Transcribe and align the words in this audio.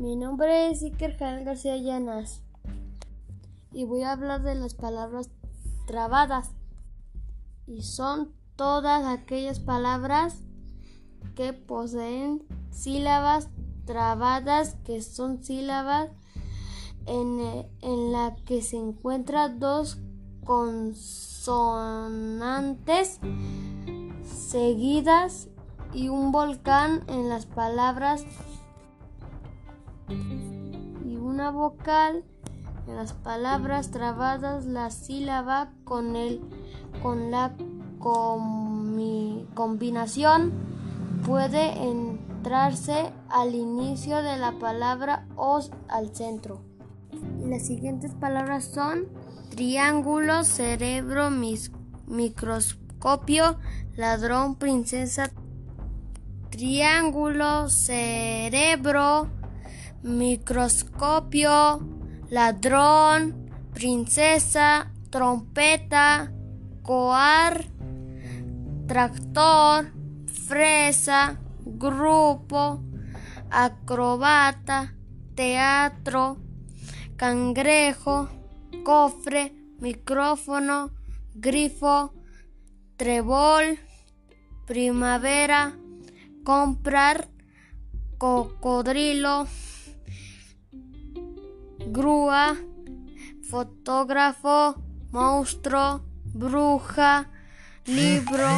Mi 0.00 0.16
nombre 0.16 0.70
es 0.70 0.82
Iker 0.82 1.16
Jan 1.18 1.44
García 1.44 1.76
Llanas 1.76 2.40
y 3.70 3.84
voy 3.84 4.02
a 4.02 4.12
hablar 4.12 4.42
de 4.42 4.54
las 4.54 4.72
palabras 4.72 5.28
trabadas. 5.86 6.52
Y 7.66 7.82
son 7.82 8.32
todas 8.56 9.04
aquellas 9.04 9.60
palabras 9.60 10.38
que 11.34 11.52
poseen 11.52 12.42
sílabas 12.70 13.50
trabadas, 13.84 14.76
que 14.86 15.02
son 15.02 15.44
sílabas 15.44 16.08
en, 17.04 17.68
en 17.82 18.10
la 18.10 18.36
que 18.46 18.62
se 18.62 18.78
encuentran 18.78 19.60
dos 19.60 19.98
consonantes 20.46 23.20
seguidas 24.24 25.48
y 25.92 26.08
un 26.08 26.32
volcán 26.32 27.04
en 27.06 27.28
las 27.28 27.44
palabras 27.44 28.24
y 30.10 31.16
una 31.16 31.50
vocal 31.50 32.24
en 32.86 32.96
las 32.96 33.12
palabras 33.12 33.90
trabadas 33.90 34.66
la 34.66 34.90
sílaba 34.90 35.70
con 35.84 36.16
el 36.16 36.40
con 37.02 37.30
la 37.30 37.54
combinación 39.54 40.52
puede 41.24 41.82
entrarse 41.82 43.12
al 43.28 43.54
inicio 43.54 44.22
de 44.22 44.36
la 44.38 44.52
palabra 44.52 45.26
o 45.36 45.60
al 45.88 46.14
centro. 46.14 46.62
Las 47.44 47.66
siguientes 47.66 48.14
palabras 48.14 48.64
son 48.64 49.06
triángulo, 49.50 50.44
cerebro, 50.44 51.30
microscopio, 52.06 53.58
ladrón, 53.96 54.56
princesa, 54.56 55.30
triángulo, 56.50 57.68
cerebro, 57.68 59.28
microscopio, 60.02 61.80
ladrón, 62.30 63.50
princesa, 63.74 64.90
trompeta, 65.10 66.32
coar, 66.82 67.64
tractor, 68.86 69.92
fresa, 70.46 71.38
grupo, 71.64 72.82
acrobata, 73.50 74.94
teatro, 75.34 76.38
cangrejo, 77.16 78.28
cofre, 78.84 79.52
micrófono, 79.80 80.90
grifo, 81.34 82.12
trebol, 82.96 83.78
primavera, 84.66 85.74
comprar, 86.44 87.28
cocodrilo, 88.18 89.46
grúa, 91.90 92.56
fotógrafo, 93.50 94.76
monstruo, 95.10 96.00
bruja, 96.24 97.28
libro, 97.86 98.48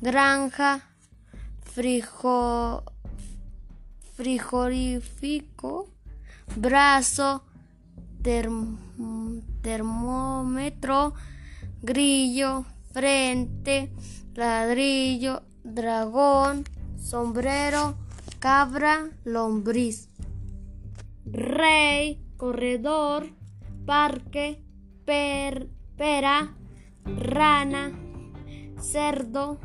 granja, 0.00 0.82
frijo, 1.62 2.84
frigorífico, 4.14 5.88
brazo, 6.56 7.44
termómetro, 9.62 11.14
grillo, 11.82 12.66
frente, 12.92 13.90
ladrillo, 14.34 15.42
dragón, 15.64 16.64
sombrero, 17.00 17.96
cabra, 18.38 19.08
lombriz, 19.24 20.10
rey, 21.24 22.21
corredor, 22.42 23.28
parque, 23.86 24.64
pera, 25.04 26.56
rana, 27.04 27.92
cerdo, 28.80 29.60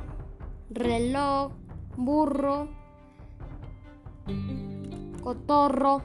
reloj, 0.70 1.54
burro, 1.96 2.70
cotorro, 5.24 6.04